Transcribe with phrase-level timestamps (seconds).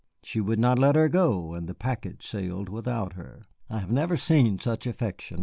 [0.23, 3.43] She would not let her go, and the packet sailed without her.
[3.69, 5.39] I have never seen such affection.